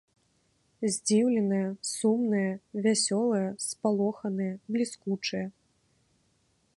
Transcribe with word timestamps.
Здзіўленыя, 0.93 1.67
сумныя, 1.91 2.49
вясёлыя, 2.85 3.49
спалоханыя, 3.67 4.53
бліскучыя. 4.77 5.45